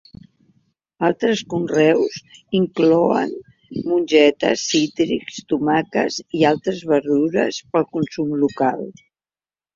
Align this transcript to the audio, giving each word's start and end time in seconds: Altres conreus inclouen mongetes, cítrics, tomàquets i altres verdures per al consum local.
Altres 1.09 1.41
conreus 1.53 2.15
inclouen 2.59 3.35
mongetes, 3.91 4.65
cítrics, 4.71 5.39
tomàquets 5.55 6.19
i 6.41 6.43
altres 6.55 6.83
verdures 6.95 7.63
per 7.71 7.83
al 7.85 7.89
consum 7.99 8.35
local. 8.49 8.85